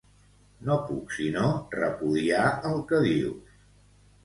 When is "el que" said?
2.73-3.05